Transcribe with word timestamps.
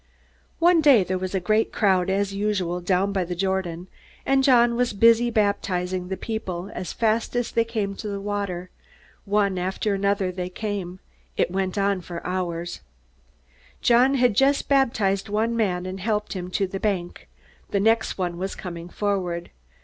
One 0.57 0.81
day 0.81 1.03
there 1.03 1.19
was 1.19 1.35
a 1.35 1.39
great 1.39 1.71
crowd, 1.71 2.09
as 2.09 2.33
usual, 2.33 2.81
down 2.81 3.13
by 3.13 3.23
the 3.23 3.35
Jordan, 3.35 3.87
and 4.25 4.43
John 4.43 4.73
was 4.75 4.93
busy 4.93 5.29
baptizing 5.29 6.07
the 6.07 6.17
people 6.17 6.71
as 6.73 6.91
fast 6.91 7.35
as 7.35 7.51
they 7.51 7.63
came 7.63 7.93
to 7.97 8.07
the 8.07 8.19
water. 8.19 8.71
One 9.25 9.59
after 9.59 9.93
another 9.93 10.31
they 10.31 10.49
came. 10.49 11.01
It 11.37 11.51
went 11.51 11.77
on 11.77 12.01
for 12.01 12.25
hours. 12.25 12.81
John 13.83 14.15
had 14.15 14.33
just 14.33 14.67
baptized 14.67 15.29
one 15.29 15.55
man 15.55 15.85
and 15.85 15.99
helped 15.99 16.33
him 16.33 16.49
to 16.49 16.65
the 16.65 16.79
bank. 16.79 17.29
The 17.69 17.79
next 17.79 18.17
one 18.17 18.39
was 18.39 18.55
coming 18.55 18.89
forward. 18.89 19.51